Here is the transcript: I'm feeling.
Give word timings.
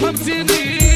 I'm 0.00 0.14
feeling. 0.14 0.87